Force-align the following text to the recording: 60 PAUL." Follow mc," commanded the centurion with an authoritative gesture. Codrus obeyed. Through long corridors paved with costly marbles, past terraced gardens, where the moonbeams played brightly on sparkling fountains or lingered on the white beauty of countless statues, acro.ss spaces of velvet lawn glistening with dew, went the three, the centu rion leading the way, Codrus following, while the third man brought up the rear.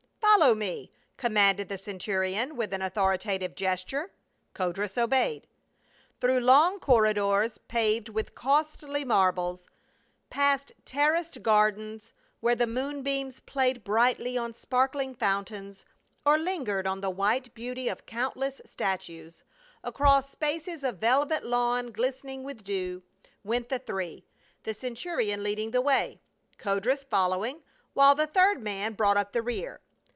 60 0.33 0.39
PAUL." 0.39 0.49
Follow 0.49 0.53
mc," 0.55 0.89
commanded 1.17 1.67
the 1.69 1.77
centurion 1.77 2.55
with 2.55 2.73
an 2.73 2.81
authoritative 2.81 3.53
gesture. 3.53 4.11
Codrus 4.53 4.97
obeyed. 4.97 5.45
Through 6.21 6.39
long 6.39 6.79
corridors 6.79 7.57
paved 7.67 8.07
with 8.09 8.33
costly 8.33 9.03
marbles, 9.05 9.67
past 10.31 10.71
terraced 10.85 11.43
gardens, 11.43 12.13
where 12.39 12.55
the 12.55 12.65
moonbeams 12.65 13.41
played 13.41 13.83
brightly 13.83 14.35
on 14.37 14.53
sparkling 14.53 15.13
fountains 15.13 15.85
or 16.25 16.39
lingered 16.39 16.87
on 16.87 17.01
the 17.01 17.11
white 17.11 17.53
beauty 17.53 17.87
of 17.89 18.05
countless 18.07 18.61
statues, 18.65 19.43
acro.ss 19.83 20.27
spaces 20.29 20.81
of 20.83 20.97
velvet 20.97 21.43
lawn 21.43 21.91
glistening 21.91 22.41
with 22.43 22.63
dew, 22.63 23.03
went 23.43 23.67
the 23.69 23.77
three, 23.79 24.25
the 24.63 24.71
centu 24.71 25.17
rion 25.17 25.43
leading 25.43 25.69
the 25.71 25.81
way, 25.81 26.19
Codrus 26.57 27.03
following, 27.03 27.61
while 27.93 28.15
the 28.15 28.25
third 28.27 28.61
man 28.63 28.93
brought 28.93 29.17
up 29.17 29.33
the 29.33 29.43
rear. 29.43 29.81